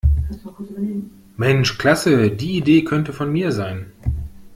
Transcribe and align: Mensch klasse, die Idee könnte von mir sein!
Mensch 1.37 1.77
klasse, 1.77 2.31
die 2.31 2.57
Idee 2.57 2.83
könnte 2.83 3.13
von 3.13 3.31
mir 3.31 3.51
sein! 3.51 3.91